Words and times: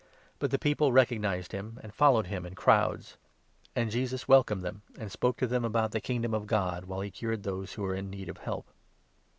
But 0.39 0.49
the 0.49 0.57
people 0.57 0.91
recognized 0.91 1.51
him 1.51 1.73
1 1.75 1.75
1 1.75 1.79
and 1.83 1.93
followed 1.93 2.25
him 2.25 2.43
in 2.43 2.55
crowds; 2.55 3.17
and 3.75 3.91
Jesus 3.91 4.27
welcomed 4.27 4.63
them 4.63 4.81
and 4.97 5.11
spoke 5.11 5.37
to 5.37 5.45
them 5.45 5.63
about 5.63 5.91
the 5.91 6.01
Kingdom 6.01 6.33
of 6.33 6.47
God, 6.47 6.85
while 6.85 7.01
he 7.01 7.11
cured 7.11 7.43
those 7.43 7.73
who 7.73 7.83
were 7.83 7.93
in 7.93 8.09
need 8.09 8.27
of 8.27 8.39
help. 8.39 8.65